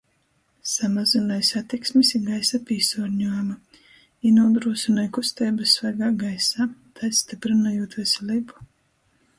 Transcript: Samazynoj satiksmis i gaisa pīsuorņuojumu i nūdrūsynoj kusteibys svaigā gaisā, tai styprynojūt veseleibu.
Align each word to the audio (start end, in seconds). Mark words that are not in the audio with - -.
Samazynoj 0.69 1.41
satiksmis 1.49 2.13
i 2.19 2.21
gaisa 2.29 2.59
pīsuorņuojumu 2.69 3.59
i 4.29 4.33
nūdrūsynoj 4.39 5.07
kusteibys 5.19 5.77
svaigā 5.79 6.11
gaisā, 6.27 6.69
tai 6.99 7.13
styprynojūt 7.21 8.01
veseleibu. 8.03 8.69